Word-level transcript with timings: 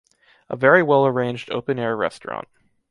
A 0.49 0.55
very 0.55 0.81
well 0.81 1.05
arranged 1.05 1.51
open 1.51 1.77
air 1.77 1.95
restaurant. 1.95 2.47